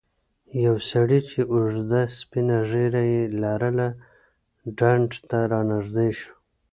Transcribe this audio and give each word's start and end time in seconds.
یو 0.65 0.75
سړی 0.89 1.19
چې 1.29 1.39
اوږده 1.51 2.01
سپینه 2.19 2.57
ږیره 2.69 3.03
یې 3.13 3.23
لرله 3.41 3.87
ډنډ 4.77 5.09
ته 5.29 5.37
رانږدې 5.51 6.09
شو. 6.19 6.33